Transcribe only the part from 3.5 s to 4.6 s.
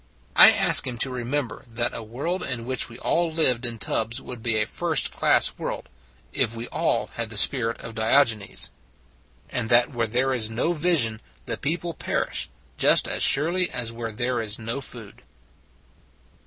in tubs would be